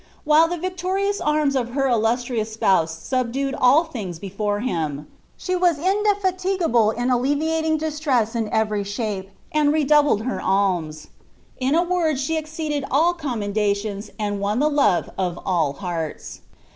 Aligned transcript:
While 0.23 0.47
the 0.47 0.57
victorious 0.57 1.21
arms 1.21 1.55
of 1.55 1.73
her 1.77 1.87
illustrious 1.87 2.51
spouse 2.51 2.91
subdued 3.03 3.53
an 3.61 3.85
things 3.93 4.17
before 4.17 4.61
him, 4.61 5.05
she 5.37 5.55
was 5.55 5.77
indefatigable 5.77 6.89
in 6.89 7.11
alleviating 7.11 7.77
distress 7.77 8.33
in 8.33 8.49
every 8.49 8.83
shape, 8.83 9.29
and 9.51 9.71
redoubled 9.71 10.23
her 10.23 10.41
alms. 10.41 11.09
In 11.59 11.75
a 11.75 11.83
word, 11.83 12.17
she 12.17 12.35
exceeded 12.35 12.83
all 12.89 13.13
com 13.13 13.41
mendations, 13.41 14.09
and 14.17 14.39
won 14.39 14.57
the 14.57 14.69
love 14.71 15.07
of 15.19 15.37
all 15.45 15.73
hearts." 15.73 16.41